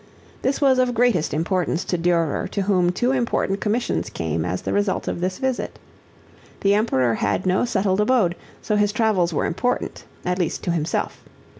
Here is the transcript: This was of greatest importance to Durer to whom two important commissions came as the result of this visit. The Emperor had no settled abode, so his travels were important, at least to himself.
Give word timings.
This 0.41 0.59
was 0.59 0.79
of 0.79 0.95
greatest 0.95 1.31
importance 1.31 1.83
to 1.83 1.95
Durer 1.95 2.47
to 2.47 2.63
whom 2.63 2.89
two 2.91 3.11
important 3.11 3.61
commissions 3.61 4.09
came 4.09 4.45
as 4.45 4.63
the 4.63 4.73
result 4.73 5.07
of 5.07 5.21
this 5.21 5.37
visit. 5.37 5.77
The 6.61 6.73
Emperor 6.73 7.13
had 7.13 7.45
no 7.45 7.65
settled 7.65 8.01
abode, 8.01 8.33
so 8.63 8.77
his 8.77 8.91
travels 8.91 9.31
were 9.31 9.45
important, 9.45 10.05
at 10.25 10.39
least 10.39 10.63
to 10.63 10.71
himself. 10.71 11.21